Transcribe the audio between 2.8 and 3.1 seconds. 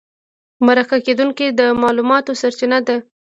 ده.